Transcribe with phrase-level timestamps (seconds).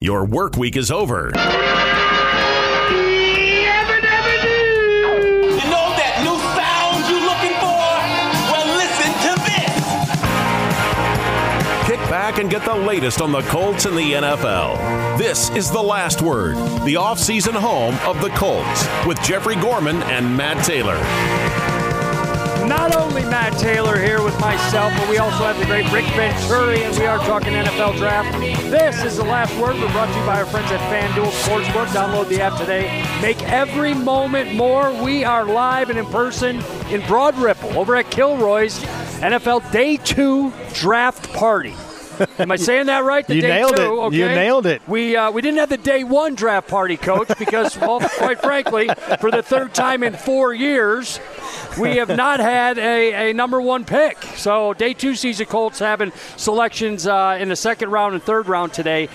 [0.00, 1.26] Your work week is over.
[1.26, 1.40] You know
[5.98, 7.82] that new sound you looking for?
[8.46, 9.74] Well, listen to this.
[11.88, 15.18] Kick back and get the latest on the Colts and the NFL.
[15.18, 16.54] This is The Last Word,
[16.84, 20.94] the offseason home of the Colts, with Jeffrey Gorman and Matt Taylor.
[22.68, 26.84] Not only Matt Taylor here with myself, but we also have the great Rick Venturi,
[26.84, 28.32] and we are talking NFL draft.
[28.70, 29.76] This is the last word.
[29.76, 31.86] We're brought to you by our friends at FanDuel Sportsbook.
[31.86, 33.02] Download the app today.
[33.22, 34.92] Make every moment more.
[35.02, 38.78] We are live and in person in Broad Ripple over at Kilroy's
[39.20, 41.74] NFL Day Two Draft Party.
[42.38, 43.26] Am I saying that right?
[43.26, 43.86] The You day nailed two, it.
[43.86, 44.16] Okay?
[44.16, 44.82] You nailed it.
[44.86, 48.90] We uh, we didn't have the day one draft party, coach, because well, quite frankly,
[49.18, 51.20] for the third time in four years,
[51.76, 54.22] we have not had a, a number one pick.
[54.36, 58.48] So day two sees the Colts having selections uh, in the second round and third
[58.48, 59.08] round today.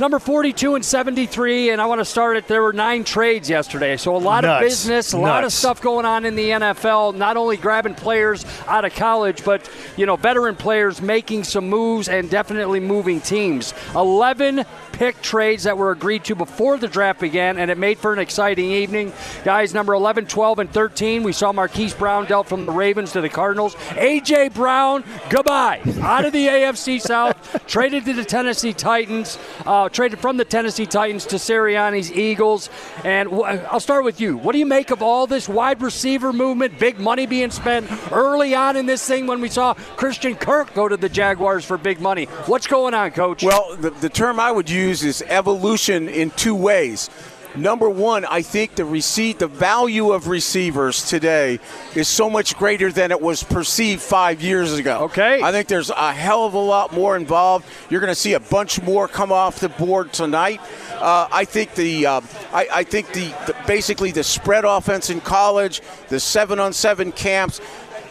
[0.00, 2.48] Number 42 and 73, and I want to start it.
[2.48, 4.60] There were nine trades yesterday, so a lot Nuts.
[4.60, 7.14] of business, a lot of stuff going on in the NFL.
[7.14, 12.08] Not only grabbing players out of college, but you know, veteran players making some moves
[12.08, 13.72] and definitely moving teams.
[13.94, 18.12] 11 pick trades that were agreed to before the draft began, and it made for
[18.12, 19.12] an exciting evening.
[19.44, 23.20] Guys, number 11, 12, and 13, we saw Marquise Brown dealt from the Ravens to
[23.20, 23.76] the Cardinals.
[23.96, 24.50] A.J.
[24.50, 25.80] Brown, goodbye.
[26.00, 30.86] Out of the AFC South, traded to the Tennessee Titans, uh, traded from the Tennessee
[30.86, 32.70] Titans to Sirianni's Eagles.
[33.02, 34.36] And wh- I'll start with you.
[34.36, 38.54] What do you make of all this wide receiver movement, big money being spent early
[38.54, 42.00] on in this thing when we saw Christian Kirk go to the Jaguars for big
[42.00, 42.26] money?
[42.46, 43.42] What's going on, coach?
[43.42, 47.10] Well, the, the term I would use is evolution in two ways.
[47.56, 51.60] Number one, I think the receipt, the value of receivers today
[51.94, 55.04] is so much greater than it was perceived five years ago.
[55.04, 55.40] Okay.
[55.40, 57.64] I think there's a hell of a lot more involved.
[57.90, 60.60] You're going to see a bunch more come off the board tonight.
[60.94, 62.20] Uh, I think the, uh,
[62.52, 67.12] I, I think the, the basically the spread offense in college, the seven on seven
[67.12, 67.60] camps,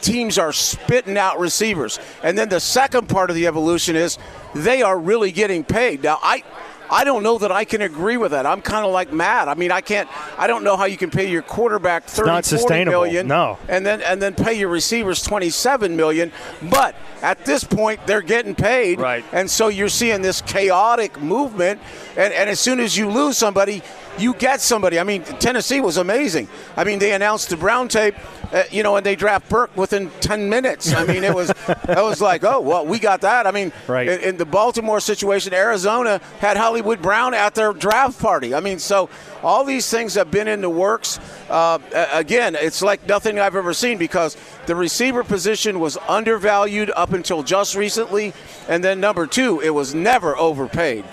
[0.04, 2.00] teams are spitting out receivers.
[2.22, 4.18] And then the second part of the evolution is
[4.54, 6.04] they are really getting paid.
[6.04, 6.44] Now, I.
[6.92, 8.46] I don't know that I can agree with that.
[8.46, 9.48] I'm kind of like Matt.
[9.48, 10.08] I mean, I can't.
[10.38, 13.02] I don't know how you can pay your quarterback 30, not sustainable.
[13.02, 13.58] million, No.
[13.68, 16.32] and then and then pay your receivers 27 million.
[16.70, 19.24] But at this point, they're getting paid, Right.
[19.32, 21.80] And so you're seeing this chaotic movement.
[22.16, 23.82] And, and as soon as you lose somebody,
[24.18, 25.00] you get somebody.
[25.00, 26.48] I mean, Tennessee was amazing.
[26.78, 28.16] I mean, they announced the Brown tape,
[28.54, 30.94] uh, you know, and they draft Burke within 10 minutes.
[30.94, 33.48] I mean, it was that was like, oh well, we got that.
[33.48, 34.08] I mean, Right.
[34.08, 38.54] in, in the Baltimore situation, Arizona had Hollywood Brown at their draft party.
[38.54, 39.10] I mean, so
[39.42, 41.20] all these things have been in the works.
[41.50, 41.80] Uh,
[42.14, 44.38] again, it's like nothing I've ever seen because
[44.68, 48.34] the receiver position was undervalued up until just recently,
[48.70, 51.04] and then number two, it was never overpaid.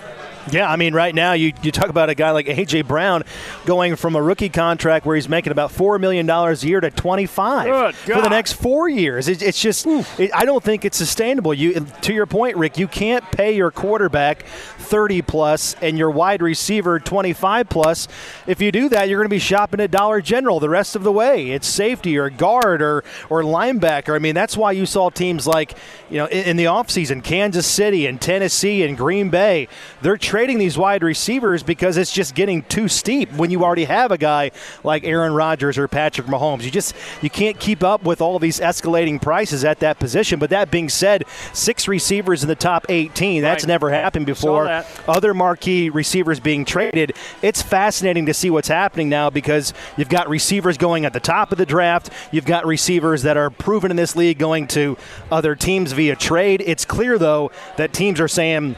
[0.49, 3.23] Yeah, I mean, right now you, you talk about a guy like AJ Brown
[3.65, 6.89] going from a rookie contract where he's making about four million dollars a year to
[6.89, 7.67] twenty five
[8.05, 9.27] Good for the next four years.
[9.27, 11.53] It, it's just, it, I don't think it's sustainable.
[11.53, 16.41] You, to your point, Rick, you can't pay your quarterback thirty plus and your wide
[16.41, 18.07] receiver twenty five plus.
[18.47, 21.03] If you do that, you're going to be shopping at Dollar General the rest of
[21.03, 21.51] the way.
[21.51, 24.15] It's safety or guard or or linebacker.
[24.15, 25.75] I mean, that's why you saw teams like
[26.09, 29.67] you know in, in the offseason, Kansas City and Tennessee and Green Bay.
[30.01, 34.11] They're trading these wide receivers because it's just getting too steep when you already have
[34.11, 34.49] a guy
[34.81, 36.63] like Aaron Rodgers or Patrick Mahomes.
[36.63, 40.39] You just you can't keep up with all these escalating prices at that position.
[40.39, 43.67] But that being said, six receivers in the top 18, that's Right.
[43.67, 44.85] never happened before.
[45.05, 47.11] Other marquee receivers being traded.
[47.41, 51.51] It's fascinating to see what's happening now because you've got receivers going at the top
[51.51, 52.09] of the draft.
[52.31, 54.95] You've got receivers that are proven in this league going to
[55.29, 56.63] other teams via trade.
[56.65, 58.77] It's clear though that teams are saying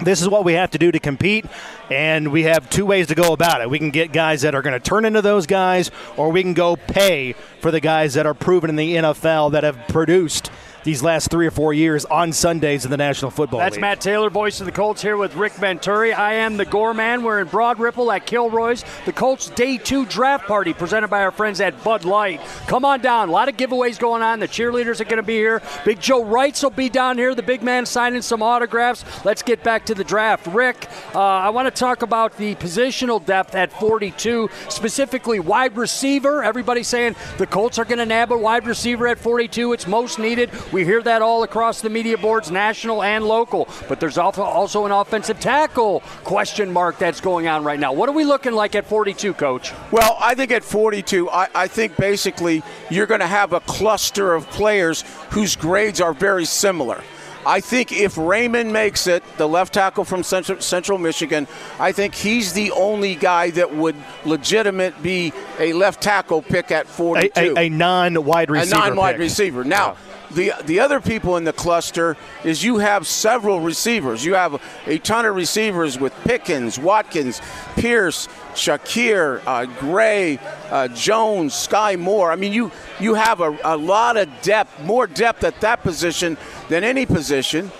[0.00, 1.46] this is what we have to do to compete
[1.90, 3.70] and we have two ways to go about it.
[3.70, 6.54] We can get guys that are going to turn into those guys or we can
[6.54, 10.45] go pay for the guys that are proven in the nfl that have produced
[10.86, 13.66] these last three or four years on sundays in the national football League.
[13.66, 16.12] That's league Matt Taylor, voice of the Colts, here with Rick Venturi.
[16.12, 17.24] I am the Gorman.
[17.24, 18.84] We're in Broad Ripple at Kilroy's.
[19.04, 22.40] The Colts Day 2 draft party presented by our friends at Bud Light.
[22.68, 23.28] Come on down.
[23.28, 24.38] A lot of giveaways going on.
[24.38, 25.60] The cheerleaders are going to be here.
[25.84, 27.34] Big Joe Wrights will be down here.
[27.34, 29.04] The big man signing some autographs.
[29.24, 30.46] Let's get back to the draft.
[30.46, 36.44] Rick, uh, I want to talk about the positional depth at 42, specifically wide receiver.
[36.44, 39.72] Everybody's saying the Colts are going to nab a wide receiver at 42.
[39.72, 40.48] It's most needed.
[40.76, 43.66] We hear that all across the media boards, national and local.
[43.88, 47.94] But there's also also an offensive tackle question mark that's going on right now.
[47.94, 49.72] What are we looking like at 42, Coach?
[49.90, 54.34] Well, I think at 42, I, I think basically you're going to have a cluster
[54.34, 57.02] of players whose grades are very similar.
[57.46, 62.14] I think if Raimann makes it, the left tackle from Central, Central Michigan, I think
[62.14, 63.96] he's the only guy that would
[64.26, 67.30] legitimate be a left tackle pick at 42.
[67.34, 68.76] A, a, a non-wide receiver.
[68.76, 69.20] A non-wide pick.
[69.20, 69.64] receiver.
[69.64, 69.96] Now,
[70.30, 74.24] the the other people in the cluster is you have several receivers.
[74.24, 77.40] You have a ton of receivers with Pickens, Watkins,
[77.76, 80.38] Pierce, Shakir, uh, Gray,
[80.70, 82.30] uh, Jones, Sky Moore.
[82.32, 86.36] I mean, you you have a, a lot of depth, more depth at that position
[86.68, 87.70] than any position.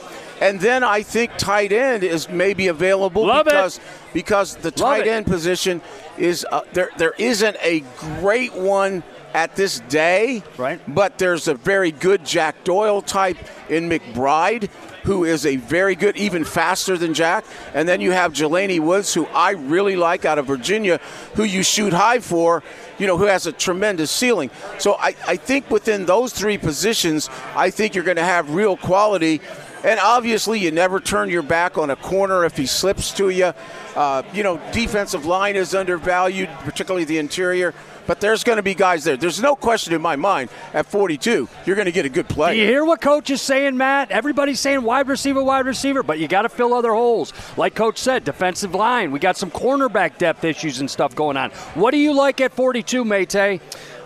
[0.41, 3.51] And then I think tight end is maybe available Love it.
[3.51, 3.81] because
[4.13, 5.11] because the tight it.
[5.11, 5.81] end position
[6.19, 6.91] is uh, there.
[6.99, 7.83] There isn't a
[8.21, 9.03] great one
[9.35, 10.81] at this day, Right.
[10.89, 13.37] But there's a very good Jack Doyle type
[13.69, 14.71] in McBride,
[15.05, 17.45] who is a very good, even faster than Jack.
[17.75, 21.01] And then you have Jelani Woods, who I really like out of Virginia,
[21.35, 22.63] who you shoot high for,
[22.99, 24.51] you know, who has a tremendous ceiling.
[24.79, 28.79] So I, I think within those three positions, I think you're going to have real
[28.79, 29.43] quality.
[29.85, 33.53] And obviously, you never turn your back on a corner if he slips to you.
[33.95, 37.75] Uh, you know, defensive line is undervalued, particularly the interior.
[38.07, 39.17] But there's going to be guys there.
[39.17, 42.35] There's no question in my mind at 42, you're going to get a good Do
[42.35, 42.55] player.
[42.55, 44.13] you hear what coach is saying, Matt?
[44.13, 47.33] Everybody's saying wide receiver, wide receiver, but you got to fill other holes.
[47.57, 49.11] Like coach said, defensive line.
[49.11, 51.51] We got some cornerback depth issues and stuff going on.
[51.75, 53.35] What do you like at 42, Mate?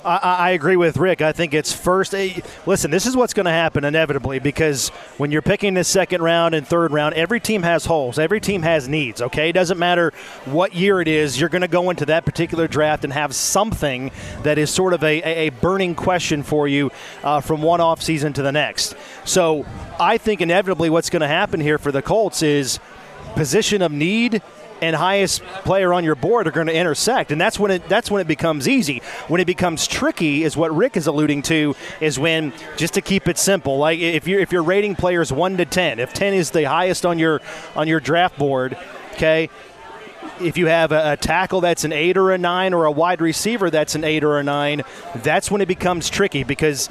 [0.05, 1.23] I, I agree with Rick.
[1.23, 2.15] I think it's first.
[2.15, 4.89] eh, Listen, this is what's going to happen inevitably because
[5.19, 8.19] when you're picking the second round and third round, every team has holes.
[8.19, 9.21] Every team has needs.
[9.21, 10.13] Okay, it doesn't matter
[10.47, 11.39] what year it is.
[11.39, 14.11] You're going to go into that particular draft and have something
[14.43, 16.91] that is sort of a, a, a burning question for you
[17.23, 18.95] uh, from one off season to the next.
[19.25, 19.67] So
[19.99, 22.81] I think inevitably what's going to happen here for the Colts is
[23.35, 24.43] position of need
[24.81, 27.33] and highest player on your board are going to intersect.
[27.33, 29.03] And that's when it that's when it becomes easy.
[29.29, 33.29] When it becomes tricky is what rick is alluding to is when just to keep
[33.29, 36.51] it simple like if you're if you're rating players 1 to 10 if 10 is
[36.51, 37.41] the highest on your
[37.77, 38.77] on your draft board
[39.13, 39.49] okay
[40.41, 43.21] if you have a, a tackle that's an eight or a nine or a wide
[43.21, 44.83] receiver that's an eight or a nine
[45.17, 46.89] that's when it becomes tricky because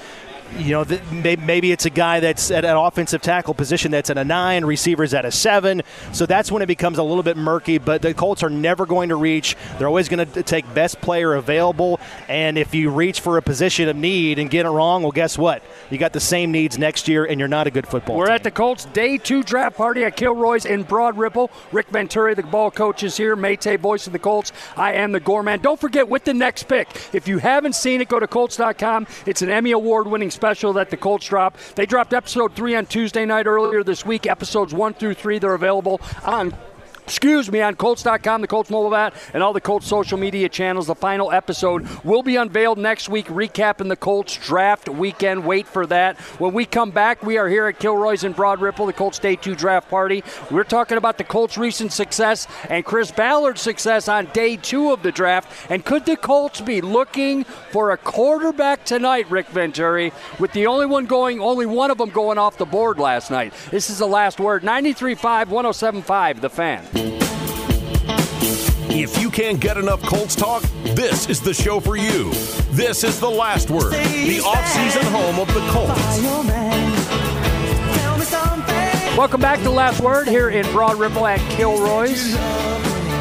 [0.57, 4.23] you know, maybe it's a guy that's at an offensive tackle position that's at a
[4.23, 5.81] nine, receivers at a seven.
[6.11, 7.77] So that's when it becomes a little bit murky.
[7.77, 9.55] But the Colts are never going to reach.
[9.77, 11.99] They're always going to take best player available.
[12.27, 15.37] And if you reach for a position of need and get it wrong, well, guess
[15.37, 15.63] what?
[15.89, 18.35] You got the same needs next year, and you're not a good football We're team.
[18.35, 21.51] at the Colts day two draft party at Kilroy's in Broad Ripple.
[21.71, 23.35] Rick Venturi, the ball coach, is here.
[23.35, 24.51] Mate, voice of the Colts.
[24.75, 25.59] I am the Gorman.
[25.61, 29.07] Don't forget, with the next pick, if you haven't seen it, go to Colts.com.
[29.25, 31.57] It's an Emmy Award winning special that the Colts drop.
[31.75, 34.25] They dropped episode three on Tuesday night earlier this week.
[34.25, 36.53] Episodes one through three, they're available on
[37.09, 40.85] excuse me, on Colts.com, the Colts mobile app, and all the Colts social media channels.
[40.85, 45.43] The final episode will be unveiled next week, recapping the Colts draft weekend.
[45.43, 46.19] Wait for that.
[46.37, 49.35] When we come back, we are here at Kilroy's in Broad Ripple, the Colts Day
[49.35, 50.23] 2 draft party.
[50.51, 55.01] We're talking about the Colts' recent success and Chris Ballard's success on day two of
[55.01, 55.71] the draft.
[55.71, 60.85] And could the Colts be looking for a quarterback tonight, Rick Venturi, with the only
[60.85, 63.51] one going, only one of them going off the board last night?
[63.71, 64.61] This is the last word.
[64.61, 66.98] 93.5, 107.5, the fan.
[68.91, 72.31] If you can't get enough Colts talk, this is the show for you.
[72.71, 76.19] This is the last word, the offseason home of the Colts.
[79.17, 82.35] Welcome back to Last Word here in Broad Ripple at Kilroy's.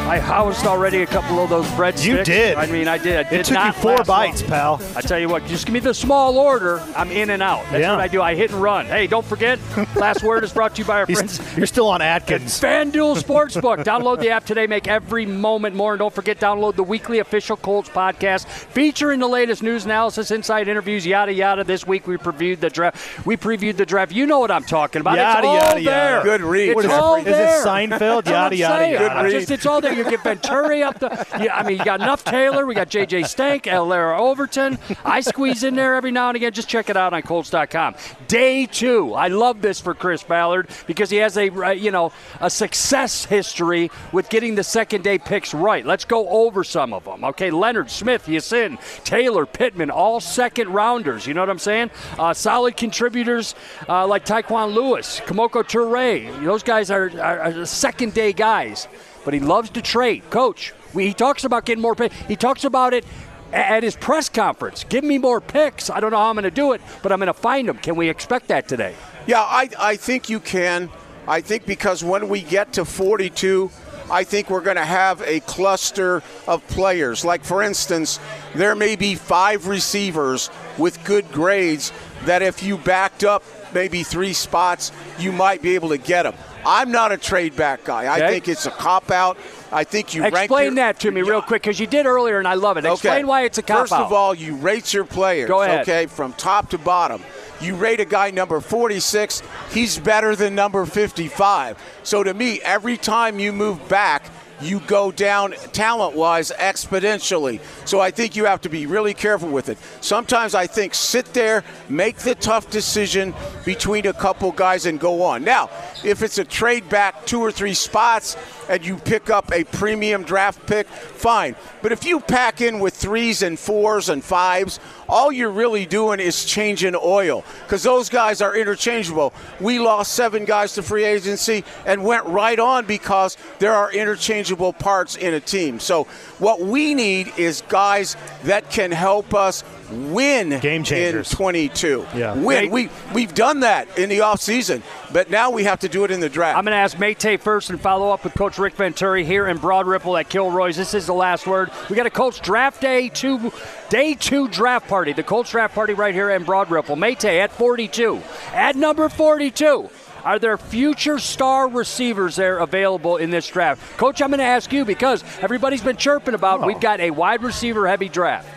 [0.09, 2.03] I housed already a couple of those breadsticks.
[2.05, 2.55] You did.
[2.57, 3.27] I mean, I did.
[3.27, 4.49] I did it took you four bites, long.
[4.49, 4.81] pal.
[4.95, 6.81] I tell you what, just give me the small order.
[6.95, 7.63] I'm in and out.
[7.69, 7.91] That's Yeah.
[7.91, 8.19] what I do.
[8.19, 8.87] I hit and run.
[8.87, 9.59] Hey, don't forget,
[9.95, 11.39] Last Word is brought to you by our friends.
[11.57, 12.59] You're still on Atkins.
[12.59, 13.83] FanDuel Sportsbook.
[13.83, 14.65] download the app today.
[14.65, 15.93] Make every moment more.
[15.93, 20.67] And don't forget, download the weekly official Colts podcast featuring the latest news analysis, inside
[20.67, 21.63] interviews, yada yada.
[21.63, 23.25] This week we previewed the draft.
[23.27, 24.11] We previewed the draft.
[24.11, 25.17] You know what I'm talking about.
[25.17, 26.11] Yada, it's all yada, there.
[26.15, 26.23] yada.
[26.25, 26.69] Good read.
[26.69, 27.67] It's What is it, all is it.
[27.67, 28.23] Seinfeld?
[28.23, 29.29] That's what Yada, yada, yada.
[29.29, 29.98] Good Just, it's all there.
[29.99, 31.09] You get Venturi up the.
[31.41, 32.65] Yeah, I mean, you got enough Taylor.
[32.65, 33.23] We got J.J.
[33.23, 34.77] Stank, Larra Overton.
[35.03, 36.53] I squeeze in there every now and again.
[36.53, 37.95] Just check it out on Colts.com.
[38.29, 39.13] Day two.
[39.13, 43.25] I love this for Chris Ballard because he has a uh, you know a success
[43.25, 45.85] history with getting the second day picks right.
[45.85, 47.25] Let's go over some of them.
[47.25, 51.27] Okay, Leonard Smith, Ya-Sin, Taylor, Pittman, all second rounders.
[51.27, 51.91] You know what I'm saying?
[52.17, 53.53] Uh, solid contributors
[53.89, 56.41] uh, like Tyquan Lewis, Kemoko Turay.
[56.45, 58.87] Those guys are, are, are second day guys
[59.25, 60.29] but he loves to trade.
[60.29, 62.15] Coach, we, he talks about getting more picks.
[62.27, 63.05] He talks about it
[63.51, 64.83] at his press conference.
[64.83, 65.89] Give me more picks.
[65.89, 67.77] I don't know how I'm going to do it, but I'm going to find them.
[67.77, 68.95] Can we expect that today?
[69.27, 70.89] Yeah, I, I think you can.
[71.27, 73.69] I think because when we get to 42,
[74.11, 77.23] I think we're going to have a cluster of players.
[77.23, 78.19] Like, for instance,
[78.55, 80.49] there may be five receivers
[80.79, 81.91] with good grades
[82.25, 86.33] that if you backed up maybe three spots, you might be able to get him.
[86.65, 88.13] I'm not a trade back guy.
[88.13, 89.37] I think it's a cop out.
[89.71, 92.39] I think you rank Explain your- that to me real quick because you did earlier
[92.39, 92.85] and I love it.
[92.85, 93.89] Explain why it's a cop out.
[93.89, 95.47] First of all, you rate your players.
[95.47, 95.81] Go ahead.
[95.81, 97.23] Okay, from top to bottom.
[97.61, 101.77] You rate a guy number 46, he's better than number 55.
[102.03, 104.23] So to me, every time you move back,
[104.61, 107.59] you go down talent wise exponentially.
[107.85, 109.77] So I think you have to be really careful with it.
[110.01, 113.33] Sometimes I think sit there, make the tough decision
[113.65, 115.43] between a couple guys and go on.
[115.43, 115.69] Now,
[116.03, 118.37] if it's a trade back two or three spots
[118.69, 121.55] and you pick up a premium draft pick, fine.
[121.81, 126.19] But if you pack in with threes and fours and fives, all you're really doing
[126.19, 129.33] is changing oil because those guys are interchangeable.
[129.59, 134.48] We lost seven guys to free agency and went right on because there are interchangeable
[134.73, 135.79] parts in a team.
[135.79, 136.05] So
[136.39, 141.31] what we need is guys that can help us win Game changers.
[141.31, 142.05] in 22.
[142.15, 142.35] Yeah.
[142.35, 142.69] Win.
[142.69, 146.19] We we've done that in the offseason, but now we have to do it in
[146.19, 146.57] the draft.
[146.57, 149.57] I'm going to ask Mate first and follow up with Coach Rick Venturi here in
[149.57, 150.77] Broad Ripple at Kilroy's.
[150.77, 151.71] This is the last word.
[151.89, 153.51] We got a Colts draft day two,
[153.89, 155.13] day two draft party.
[155.13, 156.95] The Colts draft party right here in Broad Ripple.
[156.95, 158.21] Mate at 42.
[158.53, 159.89] At number 42.
[160.23, 163.97] Are there future star receivers there available in this draft?
[163.97, 166.67] Coach, I'm going to ask you because everybody's been chirping about oh.
[166.67, 168.47] we've got a wide receiver heavy draft.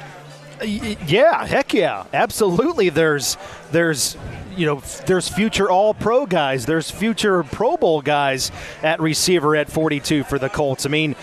[0.64, 2.88] Yeah, heck yeah, absolutely.
[2.88, 3.36] There's
[3.72, 4.16] there's
[4.56, 6.66] you know there's future All Pro guys.
[6.66, 8.52] There's future Pro Bowl guys
[8.82, 10.86] at receiver at 42 for the Colts.
[10.86, 11.16] I mean,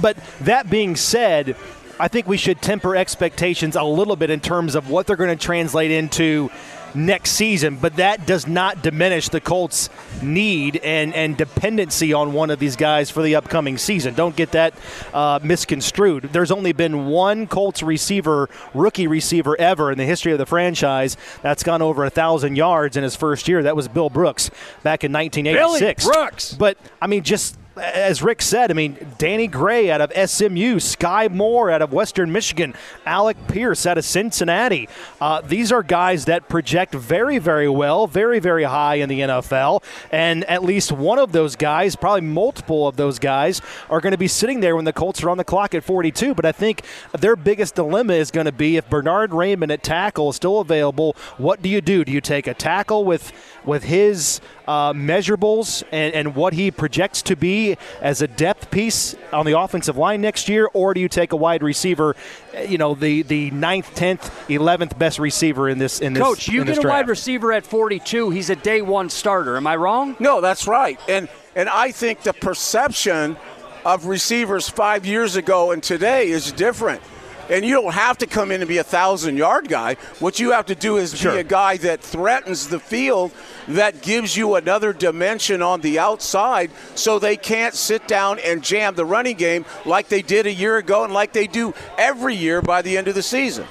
[0.00, 1.56] but that being said,
[1.98, 5.36] I think we should temper expectations a little bit in terms of what they're going
[5.36, 6.50] to translate into
[6.96, 9.90] next season, but that does not diminish the Colts'
[10.22, 14.14] need and, and dependency on one of these guys for the upcoming season.
[14.14, 14.74] Don't get that
[15.12, 16.30] uh, misconstrued.
[16.32, 21.16] There's only been one Colts receiver, rookie receiver ever in the history of the franchise
[21.42, 23.62] that's gone over a thousand yards in his first year.
[23.62, 24.50] That was Bill Brooks
[24.82, 26.04] back in 1986.
[26.04, 26.54] Billy Brooks.
[26.54, 31.28] But I mean, just as Rick said, I mean, Danny Gray out of SMU, Sky
[31.28, 34.88] Moore out of Western Michigan, Alec Pierce out of Cincinnati.
[35.20, 39.82] Uh, these are guys that project very, very well, very, very high in the NFL.
[40.10, 44.18] And at least one of those guys, probably multiple of those guys, are going to
[44.18, 46.34] be sitting there when the Colts are on the clock at 42.
[46.34, 50.30] But I think their biggest dilemma is going to be if Bernhard Raimann at tackle
[50.30, 52.04] is still available, what do you do?
[52.04, 53.32] Do you take a tackle with
[53.64, 57.65] with his uh, measurables and, and what he projects to be
[58.00, 61.36] as a depth piece on the offensive line next year, or do you take a
[61.36, 62.14] wide receiver,
[62.56, 66.48] uh, you know, the the ninth, tenth, eleventh best receiver in this in this Coach,
[66.48, 68.30] you in this get a wide receiver at 42.
[68.30, 69.56] He's a day one starter.
[69.56, 70.16] Am I wrong?
[70.18, 71.00] No, that's right.
[71.08, 73.36] And and I think the perception
[73.84, 77.00] of receivers five years ago and today is different.
[77.48, 79.94] And you don't have to come in and be a thousand yard guy.
[80.18, 81.32] What you have to do is Sure.
[81.32, 83.32] be a guy that threatens the field,
[83.68, 88.94] that gives you another dimension on the outside so they can't sit down and jam
[88.94, 92.62] the running game like they did a year ago and like they do every year
[92.62, 93.66] by the end of the season.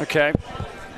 [0.00, 0.32] Okay.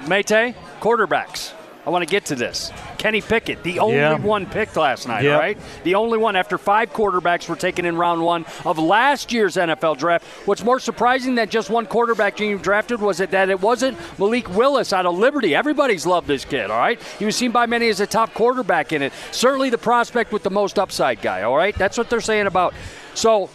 [0.06, 1.52] Mate, quarterbacks.
[1.87, 2.73] I want to get to this.
[2.99, 4.16] Kenny Pickett, the only Yeah.
[4.19, 5.57] one picked last night, all right?
[5.85, 9.95] The only one after five quarterbacks were taken in round one of last year's NFL
[9.95, 10.25] draft.
[10.47, 14.52] What's more surprising than just one quarterback being drafted was it that it wasn't Malik
[14.57, 15.55] Willis out of Liberty.
[15.55, 17.00] Everybody's loved this kid, all right?
[17.21, 19.12] He was seen by many as a top quarterback in it.
[19.31, 21.76] Certainly the prospect with the most upside guy, all right?
[21.78, 22.75] That's what they're saying about.
[23.14, 23.49] So,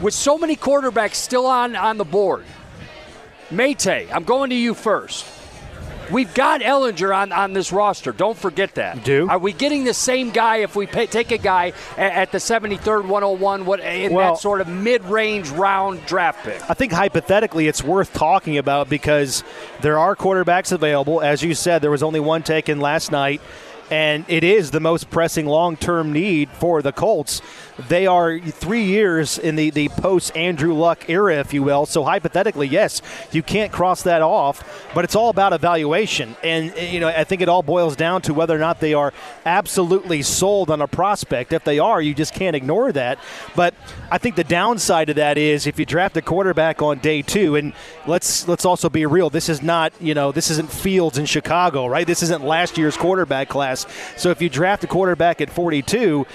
[0.00, 2.44] with so many quarterbacks still on, on the board,
[3.48, 5.24] Mate, I'm going to you first.
[6.10, 8.12] We've got Ehlinger on, on this roster.
[8.12, 9.04] Don't forget that.
[9.04, 9.28] Do.
[9.28, 12.38] Are we getting the same guy if we pay, take a guy at, at the
[12.38, 16.62] 73rd, 101, what in Well- that sort of mid-range round draft pick?
[16.70, 19.42] I think hypothetically it's worth talking about because
[19.80, 21.20] there are quarterbacks available.
[21.20, 23.40] As you said, there was only one taken last night,
[23.90, 27.42] and it is the most pressing long term need for the Colts.
[27.88, 31.84] They are three years in the, the post Andrew Luck era, if you will.
[31.84, 33.02] So hypothetically, yes,
[33.32, 36.36] you can't cross that off, but it's all about evaluation.
[36.42, 39.12] And, you know, I think it all boils down to whether or not they are
[39.44, 41.52] absolutely sold on a prospect.
[41.52, 43.18] If they are, you just can't ignore that.
[43.54, 43.74] But
[44.10, 47.56] I think the downside of that is if you draft a quarterback on day two,
[47.56, 47.74] and
[48.06, 51.86] let's let's also be real, this is not, you know, this isn't Fields in Chicago,
[51.86, 52.06] right?
[52.06, 53.75] This isn't last year's quarterback class.
[54.16, 56.26] So if you draft a quarterback at 42,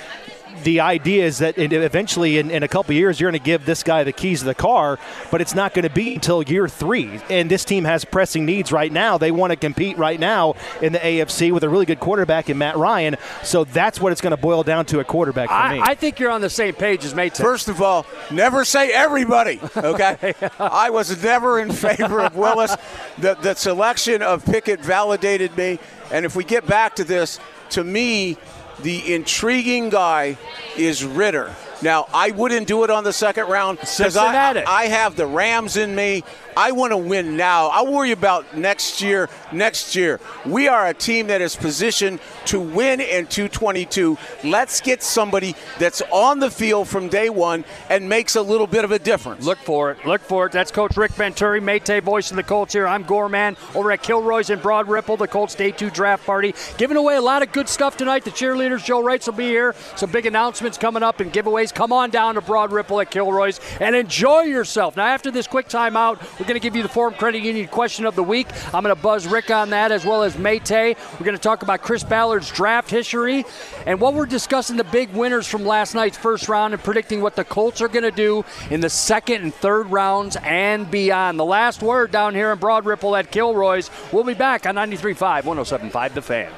[0.64, 3.84] the idea is that eventually in, in a couple years you're going to give this
[3.84, 7.20] guy the keys to the car but it's not going to be until year three
[7.30, 10.94] and this team has pressing needs right now they want to compete right now in
[10.94, 14.32] the afc with a really good quarterback in matt ryan so that's what it's going
[14.32, 16.74] to boil down to a quarterback for I, me I think you're on the same
[16.74, 17.38] page as Mate.
[17.38, 20.34] First of all, never say everybody, okay?
[20.60, 22.76] I was never in favor of Willis.
[23.18, 25.80] The, the selection of Pickett validated me.
[26.12, 27.40] And if we get back to this,
[27.72, 28.38] to me,
[28.84, 30.38] the intriguing guy
[30.78, 31.56] is Ridder.
[31.82, 35.78] Now, I wouldn't do it on the second round because I, I have the Rams
[35.78, 36.24] in me.
[36.56, 37.68] I want to win now.
[37.68, 39.30] I worry about next year.
[39.52, 44.18] Next year, we are a team that is positioned to win in 222.
[44.44, 48.84] Let's get somebody that's on the field from day one and makes a little bit
[48.84, 49.46] of a difference.
[49.46, 50.06] Look for it.
[50.06, 50.52] Look for it.
[50.52, 52.88] That's Coach Rick Venturi, Maytay voice of the Colts here.
[52.88, 56.54] I'm Gorman over at Kilroy's in Broad Ripple, the Colts Day 2 draft party.
[56.78, 58.24] Giving away a lot of good stuff tonight.
[58.24, 59.76] The cheerleaders, Joe Wrights, will be here.
[59.96, 61.74] Some big announcements coming up and giveaways.
[61.74, 64.98] Come on down to Broad Ripple at Kilroy's and enjoy yourself.
[64.98, 68.04] Now, after this quick timeout, we're going to give you the Forum Credit Union question
[68.08, 68.48] of the week.
[68.74, 70.98] I'm going to buzz Rick on that as well as Maytay.
[71.20, 73.46] We're going to talk about Chris Ballard's draft history
[73.86, 77.36] and what we're discussing the big winners from last night's first round and predicting what
[77.36, 81.38] the Colts are going to do in the second and third rounds and beyond.
[81.38, 83.92] The last word down here in Broad Ripple at Kilroy's.
[84.12, 86.52] We'll be back on 93.5, 107.5 The Fan.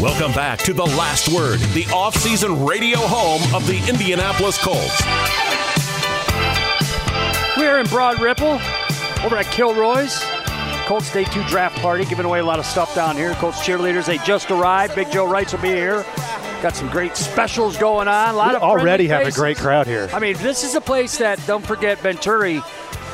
[0.00, 5.47] Welcome back to The Last Word, the off-season radio home of the Indianapolis Colts.
[7.58, 8.60] We're in Broad Ripple
[9.24, 10.22] over at Kilroy's.
[10.86, 13.34] Colts Day 2 draft party, giving away a lot of stuff down here.
[13.34, 14.94] Colts cheerleaders, they just arrived.
[14.94, 16.04] Big Joe Wrights will be here.
[16.62, 18.34] Got some great specials going on.
[18.34, 20.08] A lot We of already have a great crowd here.
[20.12, 22.62] I mean, this is a place that, don't forget, Venturi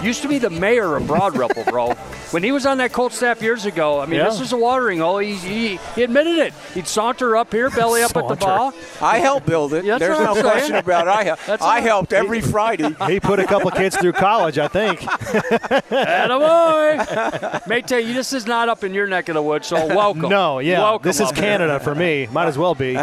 [0.02, 1.94] used to be the mayor of Broad Ripple, bro.
[2.34, 4.24] When he was on that Colt staff years ago, I mean, Yeah.
[4.24, 5.18] this is a watering hole.
[5.18, 6.52] He, he, he admitted it.
[6.74, 8.44] He'd saunter up here, belly up at the Saunter.
[8.44, 8.72] ball.
[9.00, 9.84] I helped build it.
[9.84, 10.46] Yeah, that's There's what no I'm saying.
[10.50, 11.10] question about it.
[11.10, 12.92] I, hel- That's I what- helped every Friday.
[13.08, 14.98] He put a couple kids through college, I think.
[16.34, 17.66] Attaboy.
[17.68, 20.28] Mate, this is not up in your neck of the woods, so welcome.
[20.28, 20.80] No, yeah.
[20.80, 21.44] Welcome this is up here.
[21.44, 22.26] Canada for me.
[22.32, 22.94] Might as well be.
[22.94, 22.98] We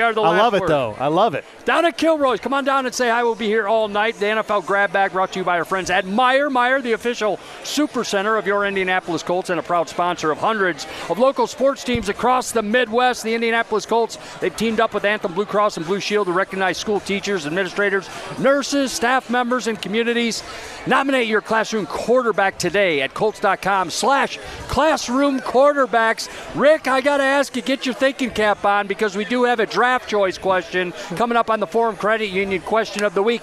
[0.00, 0.68] are the I love it, word.
[0.70, 0.96] though.
[0.98, 1.44] I love it.
[1.64, 3.22] Down at Kilroy's, come on down and say hi.
[3.22, 4.16] We'll be here all night.
[4.18, 6.50] The NFL Grab Bag brought to you by our friends at Meijer.
[6.50, 10.86] Meijer, the official super center of your Indianapolis Colts and a proud sponsor of hundreds
[11.10, 13.22] of local sports teams across the Midwest.
[13.22, 16.78] The Indianapolis Colts, they've teamed up with Anthem Blue Cross and Blue Shield to recognize
[16.78, 18.08] school teachers, administrators,
[18.38, 20.42] nurses, staff members, and communities.
[20.86, 24.38] Nominate your classroom quarterback today at colts.com slash
[24.68, 26.28] classroom quarterbacks.
[26.54, 29.60] Rick, I got to ask you, get your thinking cap on because we do have
[29.60, 33.42] a draft choice question coming up on the Forum Credit Union question of the week.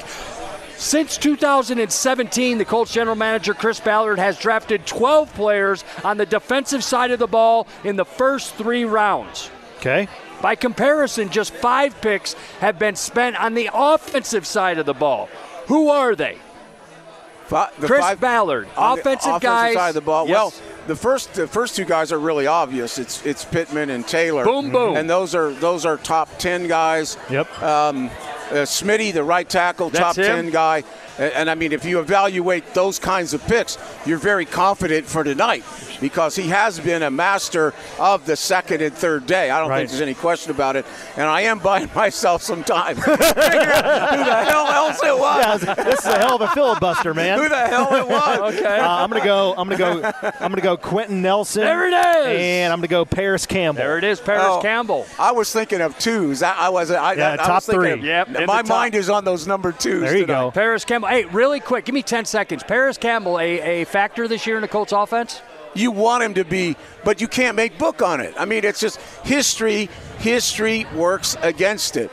[0.83, 6.83] Since 2017, the Colts general manager Chris Ballard has drafted 12 players on the defensive
[6.83, 9.49] side of the ball in the first three rounds.
[9.77, 10.09] Okay.
[10.41, 15.29] By comparison, just five picks have been spent on the offensive side of the ball.
[15.67, 16.37] Who are they?
[17.45, 19.73] Fi- the Chris five- Ballard, offensive offensive guys.
[19.75, 20.27] side of the ball.
[20.27, 20.35] Yes.
[20.35, 20.53] Well,
[20.87, 22.99] the first the first two guys are really obvious.
[22.99, 24.43] It's it's Pittman and Taylor.
[24.43, 24.97] Boom, boom.
[24.97, 27.17] And those are those are top ten guys.
[27.29, 27.63] Yep.
[27.63, 28.09] Um,
[28.51, 30.25] uh, Smitty, the right tackle, That's top him.
[30.25, 30.83] ten guy.
[31.19, 35.23] And, and I mean, if you evaluate those kinds of picks, you're very confident for
[35.23, 35.63] tonight
[36.01, 39.49] because he has been a master of the second and third day.
[39.49, 39.79] I don't Right.
[39.79, 40.85] think there's any question about it.
[41.15, 42.95] And I am buying myself some time.
[43.03, 45.63] Who the hell else it was.
[45.63, 47.39] Yeah, this is a hell of a filibuster, man.
[47.39, 48.53] Who the hell it was?
[48.63, 48.79] Okay.
[48.79, 49.53] Uh, I'm gonna go.
[49.57, 50.11] I'm gonna go.
[50.39, 50.75] I'm gonna go.
[50.77, 51.63] Quenton Nelson.
[51.63, 52.39] There it is.
[52.39, 53.81] And I'm gonna go Parris Campbell.
[53.81, 55.05] there it is, Parris Oh, Campbell.
[55.19, 56.41] I was thinking of twos.
[56.43, 56.91] I, I was.
[56.91, 57.91] I, Yeah, I, I top was three.
[57.91, 60.01] of- Yep, in the my mind is on those number twos.
[60.01, 60.41] There you tonight.
[60.41, 60.51] go.
[60.51, 61.02] Parris Campbell.
[61.05, 62.63] Hey, really quick, give me 10 seconds.
[62.63, 65.41] Parris Campbell, a, a factor this year in the Colts offense?
[65.75, 68.33] You want him to be, but you can't make book on it.
[68.37, 69.89] I mean, it's just history.
[70.19, 72.11] History works against it.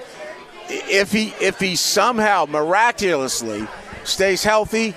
[0.68, 3.66] If he if he somehow miraculously
[4.05, 4.94] stays healthy,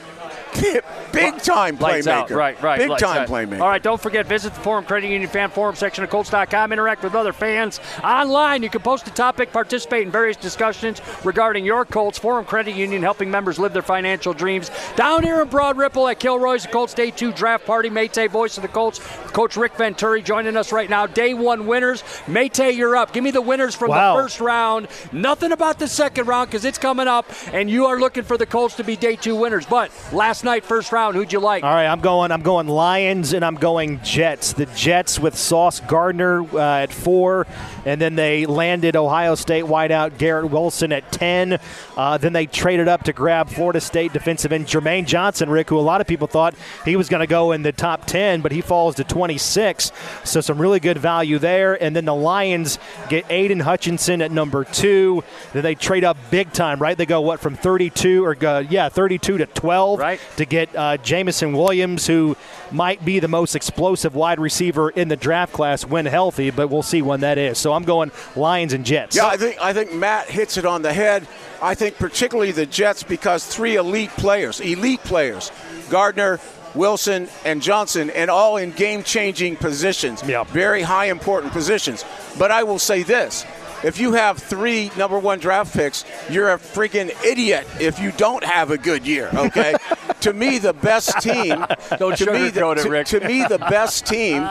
[1.12, 2.12] big time Lights playmaker.
[2.12, 2.30] out.
[2.32, 2.80] Right, right.
[2.80, 3.28] Big lights time out.
[3.30, 3.62] playmaker.
[3.62, 6.72] All right, don't forget, visit the Forum Credit Union Fan Forum section of Colts.com.
[6.72, 8.64] Interact with other fans online.
[8.64, 12.18] You can post a topic, participate in various discussions regarding your Colts.
[12.20, 14.72] Forum Credit Union helping members live their financial dreams.
[14.96, 17.90] Down here in Broad Ripple at Kilroy's, the Colts Day 2 draft party.
[17.90, 19.00] Maytay, voice of the Colts.
[19.28, 21.06] Coach Rick Venturi joining us right now.
[21.08, 22.02] Day one winners.
[22.28, 23.14] Maytay, you're up.
[23.14, 24.16] Give me the winners from Wow.
[24.16, 24.88] the first round.
[25.12, 28.46] Nothing about the second round because it's coming up, and you are looking for the
[28.46, 29.66] Colts to be day two winners.
[29.66, 31.64] But last night, first round, who'd you like?
[31.64, 32.32] All right, I'm going.
[32.32, 34.54] I'm going Lions, and I'm going Jets.
[34.54, 37.48] The Jets with Sauce Gardner uh, at four,
[37.86, 41.60] and then they landed Ohio State wideout Garrett Wilson at ten.
[41.96, 45.80] Uh, then they traded up to grab Florida State defensive end Jermaine Johnson, Rick, who
[45.80, 48.52] a lot of people thought he was going to go in the top ten, but
[48.52, 49.92] he falls to 26.
[50.24, 51.82] So some really good value there.
[51.82, 52.80] And then the Lions
[53.10, 55.24] get Aidan Hutchinson at number two.
[55.54, 56.98] Then they trade up big time, right?
[56.98, 60.20] They go what from 32 or uh, yeah, 32 to 12 Right.
[60.38, 62.36] To get uh, Jameson Williams, who
[62.72, 66.82] might be the most explosive wide receiver in the draft class when healthy, but we'll
[66.82, 67.60] see when that is.
[67.60, 69.16] So I'm going Lions and Jets.
[69.16, 71.28] Yeah, I think I think Matt hits it on the head.
[71.62, 75.52] I think particularly the Jets because three elite players, elite players,
[75.90, 76.40] Gardner,
[76.76, 80.24] Wilson, and Johnson, and all in game changing positions.
[80.24, 80.48] Yep.
[80.48, 82.04] Very high important positions.
[82.40, 83.46] But I will say this.
[83.84, 88.44] If you have three number one draft picks, you're a freaking idiot if you don't
[88.44, 89.30] have a good year.
[89.34, 89.76] Okay,
[90.22, 91.66] to me the best team.
[91.98, 93.08] Don't to me, the, it, to- Rick.
[93.08, 94.48] to me the best team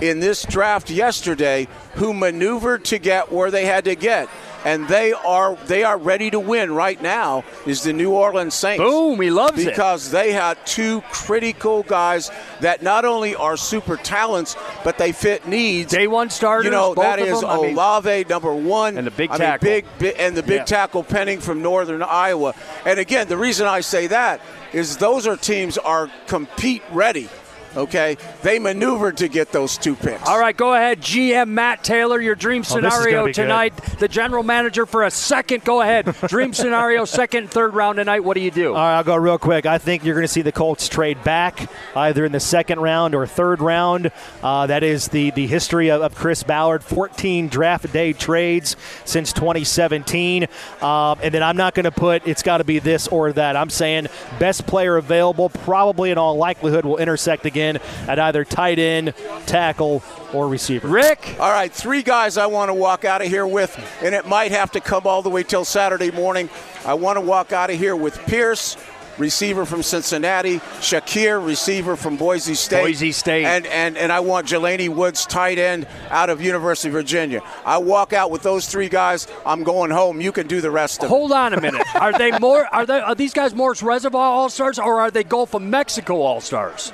[0.00, 4.28] in this draft yesterday who maneuvered to get where they had to get
[4.66, 8.82] and they are they are ready to win right now is the New Orleans Saints.
[8.82, 9.66] Boom, he loves it.
[9.70, 15.46] because they had two critical guys that not only are super talents but they fit
[15.46, 15.92] needs.
[15.92, 16.64] Day one starters.
[16.64, 17.48] You know both that of is them.
[17.50, 19.66] I mean, Olave number one, And the big I mean, tackle.
[19.66, 20.64] big, big and the big Yeah.
[20.64, 22.52] tackle Penning from Northern Iowa.
[22.84, 24.40] And again, the reason I say that
[24.72, 27.28] is those are teams are compete ready.
[27.76, 30.26] Okay, they maneuvered to get those two picks.
[30.26, 32.20] All right, go ahead, GM Matt Taylor.
[32.20, 33.42] Your dream Oh, this is scenario gonna be good.
[33.42, 33.76] tonight.
[33.98, 35.64] The general manager for a second.
[35.64, 36.06] Go ahead.
[36.28, 38.20] Dream scenario, second, third round tonight.
[38.20, 38.68] What do you do?
[38.68, 39.66] All right, I'll go real quick.
[39.66, 43.14] I think you're going to see the Colts trade back either in the second round
[43.14, 44.10] or third round.
[44.42, 49.32] Uh, that is the, the history of, of Chris Ballard 14 draft day trades since
[49.32, 50.44] 2017.
[50.80, 53.54] Um, and then I'm not going to put it's got to be this or that.
[53.56, 54.06] I'm saying
[54.38, 57.65] best player available, probably in all likelihood, will intersect again
[58.06, 59.14] at either tight end,
[59.46, 60.02] tackle,
[60.32, 60.86] or receiver.
[60.86, 61.36] Rick.
[61.40, 64.52] All right, three guys I want to walk out of here with, and it might
[64.52, 66.48] have to come all the way till Saturday morning.
[66.84, 68.76] I want to walk out of here with Pierce,
[69.18, 73.44] receiver from Cincinnati, Shakir, receiver from Boise State, Boise State.
[73.46, 77.42] and and and I want Jelani Woods, tight end out of University of Virginia.
[77.64, 79.26] I walk out with those three guys.
[79.46, 80.20] I'm going home.
[80.20, 81.08] You can do the rest of it.
[81.08, 81.82] Hold on a minute.
[81.94, 82.66] Are they more?
[82.74, 83.00] Are they?
[83.00, 86.92] Are these guys Morse Reservoir All Stars, or are they Gulf of Mexico All Stars?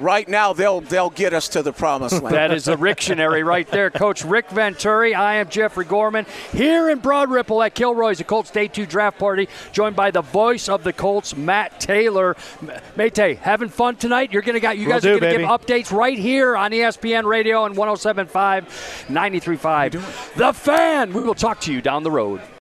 [0.00, 2.34] Right now, they'll they'll get us to the promised land.
[2.34, 3.90] That is a Rictionary right there.
[3.90, 5.14] Coach Rick Venturi.
[5.14, 9.18] I am Jeffrey Gorman here in Broad Ripple at Kilroy's, the Colts Day 2 draft
[9.18, 12.36] party, joined by the voice of the Colts, Matt Taylor.
[12.62, 14.32] M- Mate, having fun tonight?
[14.32, 15.42] You're gonna got you Will guys do, are gonna baby.
[15.42, 18.64] give updates right here on ESPN Radio and 107.5,
[19.08, 20.34] 93.5.
[20.36, 21.12] The fan.
[21.12, 22.40] We will talk to you down the road.